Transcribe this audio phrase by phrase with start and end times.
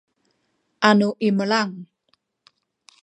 [0.87, 1.71] anu imelang